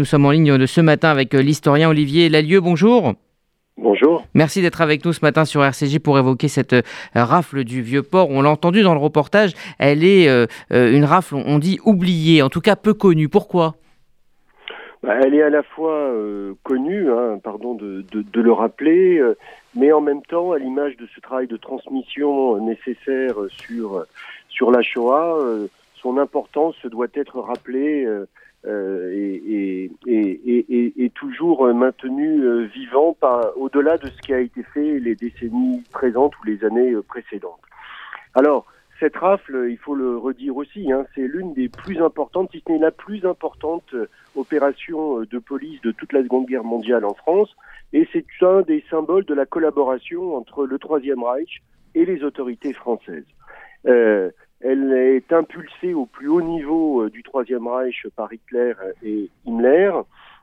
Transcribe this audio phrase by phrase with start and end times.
[0.00, 2.60] Nous sommes en ligne de ce matin avec euh, l'historien Olivier Lalieu.
[2.60, 3.14] Bonjour.
[3.76, 4.22] Bonjour.
[4.32, 6.82] Merci d'être avec nous ce matin sur RCJ pour évoquer cette euh,
[7.16, 8.30] rafle du Vieux-Port.
[8.30, 12.48] On l'a entendu dans le reportage, elle est euh, une rafle, on dit oubliée, en
[12.48, 13.28] tout cas peu connue.
[13.28, 13.74] Pourquoi?
[15.02, 16.12] Bah, Elle est à la fois
[16.62, 19.20] connue, hein, pardon de, le rappeler,
[19.74, 24.04] mais en même temps, à l'image de ce travail de transmission nécessaire sur,
[24.48, 25.38] sur la Shoah,
[26.00, 28.06] son importance doit être rappelée
[28.66, 33.16] et, et, toujours maintenu euh, vivant
[33.56, 37.60] au-delà de ce qui a été fait les décennies présentes ou les années euh, précédentes.
[38.34, 38.66] Alors,
[39.00, 42.72] cette rafle, il faut le redire aussi, hein, c'est l'une des plus importantes, si ce
[42.72, 43.94] n'est la plus importante
[44.34, 47.54] opération de police de toute la Seconde Guerre mondiale en France,
[47.92, 51.62] et c'est un des symboles de la collaboration entre le Troisième Reich
[51.94, 53.26] et les autorités françaises.
[53.86, 54.30] Euh,
[54.60, 59.92] elle est impulsée au plus haut niveau euh, du Troisième Reich par Hitler et Himmler,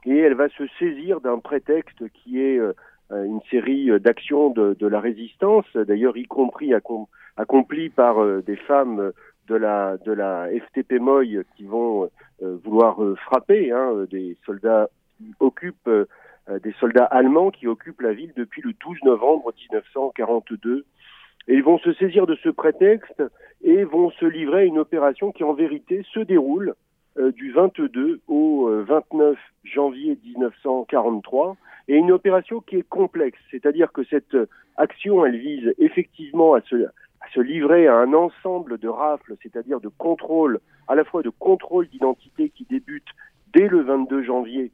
[0.05, 2.73] et elle va se saisir d'un prétexte qui est euh,
[3.11, 6.73] une série d'actions de, la résistance, d'ailleurs y compris
[7.37, 9.11] accompli par euh, des femmes
[9.47, 12.09] de la, de la FTP Moy qui vont
[12.41, 15.89] vouloir frapper hein, des soldats qui occupent
[16.63, 20.83] des soldats allemands qui occupent la ville depuis le 12 novembre 1942
[21.47, 23.23] et ils vont se saisir de ce prétexte
[23.63, 26.73] et vont se livrer à une opération qui en vérité se déroule
[27.17, 31.55] euh, du 22 au 29 euh, janvier 1943
[31.87, 34.35] et une opération qui est complexe, c'est-à-dire que cette
[34.75, 36.75] action, elle vise effectivement à se,
[37.25, 41.29] à se livrer à un ensemble de rafles, c'est-à-dire de contrôle, à la fois de
[41.29, 43.07] contrôle d'identité qui débute
[43.53, 44.71] dès le 22 janvier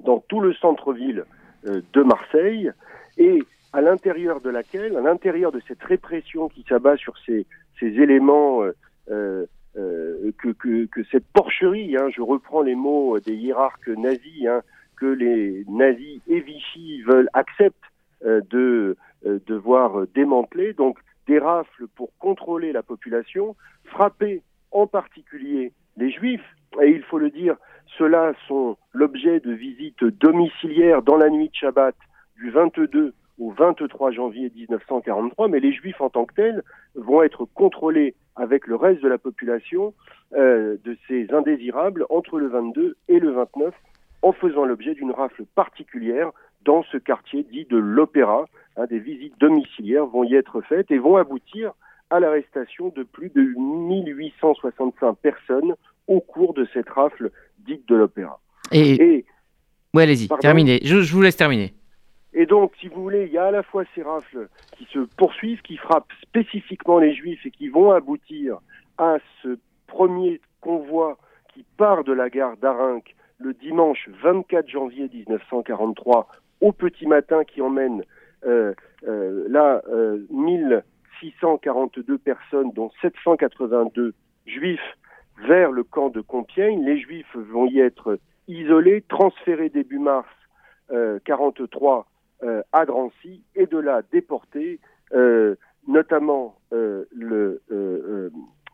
[0.00, 1.24] dans tout le centre-ville
[1.66, 2.70] euh, de Marseille
[3.16, 3.42] et
[3.74, 7.44] à l'intérieur de laquelle, à l'intérieur de cette répression qui s'abat sur ces,
[7.82, 8.72] éléments, euh,
[9.10, 14.46] euh, euh, que, que, que, cette porcherie, hein, je reprends les mots des hiérarques nazis,
[14.46, 14.62] hein,
[14.96, 17.76] que les nazis et Vichy veulent acceptent
[18.22, 26.48] de devoir démanteler, donc des rafles pour contrôler la population, frapper en particulier les juifs,
[26.80, 27.56] et il faut le dire,
[27.98, 31.96] ceux-là sont l'objet de visites domiciliaires dans la nuit de Shabbat
[32.36, 36.62] du 22 au 23 janvier 1943, mais les Juifs en tant que tels
[36.94, 39.94] vont être contrôlés avec le reste de la population
[40.34, 43.74] euh, de ces indésirables entre le 22 et le 29,
[44.22, 46.30] en faisant l'objet d'une rafle particulière
[46.64, 48.46] dans ce quartier dit de l'Opéra.
[48.76, 51.72] Hein, des visites domiciliaires vont y être faites et vont aboutir
[52.10, 55.74] à l'arrestation de plus de 1865 personnes
[56.06, 58.40] au cours de cette rafle dite de l'Opéra.
[58.72, 59.24] Et,
[59.94, 60.80] Oui, allez-y, terminez.
[60.82, 61.74] je vous laisse terminer.
[62.34, 64.98] Et donc, si vous voulez, il y a à la fois ces rafles qui se
[65.16, 68.58] poursuivent, qui frappent spécifiquement les juifs et qui vont aboutir
[68.98, 69.56] à ce
[69.86, 71.16] premier convoi
[71.52, 76.28] qui part de la gare d'Arinque le dimanche 24 janvier 1943
[76.60, 78.02] au petit matin qui emmène
[78.46, 78.74] euh,
[79.06, 84.14] euh, là euh, 1642 personnes, dont 782
[84.46, 84.80] juifs,
[85.46, 86.84] vers le camp de Compiègne.
[86.84, 88.18] Les juifs vont y être
[88.48, 90.28] isolés, transférés début mars
[91.24, 92.13] 43 euh,
[92.72, 94.80] à Drancy et de là déporter,
[95.12, 95.54] euh,
[95.86, 97.04] notamment euh,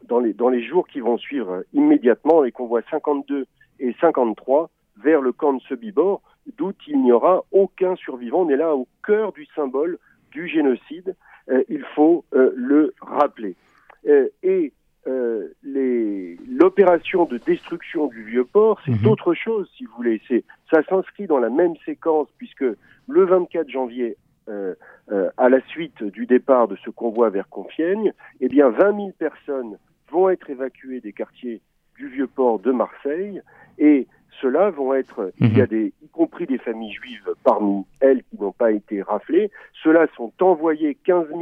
[0.08, 3.46] dans, les, jours qui vont suivre immédiatement, les convois 52
[3.78, 4.70] et 53
[5.02, 6.22] vers le camp de Sebibor,
[6.56, 8.42] d'où il n'y aura aucun survivant.
[8.42, 9.98] On est là au cœur du symbole
[10.30, 11.16] du génocide,
[11.68, 13.56] il faut le rappeler.
[14.04, 14.72] et
[16.60, 19.06] l'opération de destruction du vieux port, c'est mhm.
[19.08, 20.20] autre chose, si vous voulez.
[20.70, 22.64] Ça s'inscrit dans la même séquence, puisque
[23.08, 24.16] le 24 janvier,
[24.48, 24.74] euh,
[25.10, 29.10] euh, à la suite du départ de ce convoi vers Compiègne, eh bien, 20 000
[29.18, 29.78] personnes
[30.10, 31.60] vont être évacuées des quartiers
[31.96, 33.42] du vieux port de Marseille,
[33.78, 34.06] et
[34.40, 35.70] ceux-là vont être, il y a mhm.
[35.70, 39.50] des, y compris des familles juives parmi elles qui n'ont pas été raflées,
[39.82, 41.40] ceux-là sont envoyés, 15 000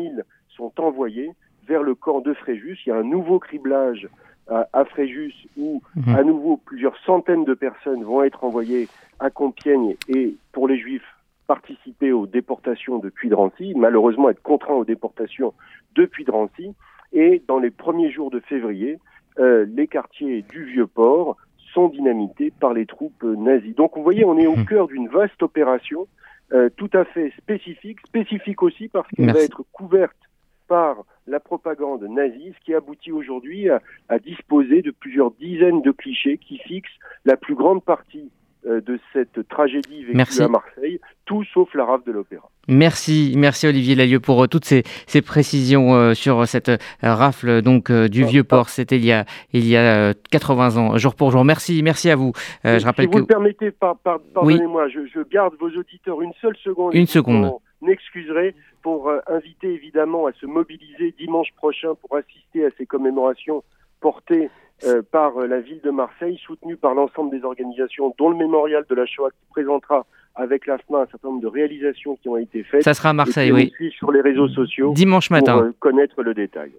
[0.48, 1.30] sont envoyés
[1.68, 2.78] vers le camp de Fréjus.
[2.86, 4.08] Il y a un nouveau criblage
[4.48, 6.14] à, Fréjus où mhm.
[6.14, 8.88] à nouveau plusieurs centaines de personnes vont être envoyées
[9.20, 11.04] à Compiègne et pour les Juifs
[11.46, 15.52] participer aux déportations depuis Drancy, malheureusement être contraints aux déportations
[15.94, 16.74] depuis Drancy.
[17.12, 18.98] Et dans les premiers jours de février,
[19.38, 21.36] euh, les quartiers du Vieux-Port
[21.74, 23.72] sont dynamités par les troupes nazies.
[23.74, 24.66] Donc vous voyez, on est au mhm.
[24.66, 26.06] cœur d'une vaste opération
[26.52, 30.16] euh, tout à fait spécifique, spécifique aussi parce qu'elle va être couverte
[30.68, 36.38] par la propagande nazie, ce qui aboutit aujourd'hui à, disposer de plusieurs dizaines de clichés
[36.38, 36.88] qui fixent
[37.24, 38.30] la plus grande partie
[38.66, 42.50] euh, de cette tragédie vécue à Marseille, tout sauf la rafle de l'opéra.
[42.66, 47.62] Merci, merci Olivier Lalieu pour euh, toutes ces, ces précisions euh, sur cette euh, rafle
[47.62, 48.68] donc du vieux port.
[48.68, 51.44] C'était il y a il y a 80 ans, jour pour jour.
[51.44, 52.32] Merci, merci à vous.
[52.64, 53.20] je rappelle si vous que...
[53.20, 56.94] me permettez, par, pardonnez-moi, je, je, garde vos auditeurs une seule seconde.
[56.94, 57.52] Une seconde.
[58.18, 63.62] M'excuserez pour inviter évidemment à se mobiliser dimanche prochain pour assister à ces commémorations
[64.00, 64.50] portées
[65.10, 69.06] par la ville de Marseille, soutenues par l'ensemble des organisations, dont le mémorial de la
[69.06, 70.06] Shoah qui présentera
[70.38, 72.82] avec l'AFMA un certain nombre de réalisations qui ont été faites.
[72.82, 73.72] Ça sera à Marseille, oui.
[73.90, 74.92] sur les réseaux sociaux.
[74.94, 75.54] Dimanche matin.
[75.54, 76.70] Pour euh, connaître le détail.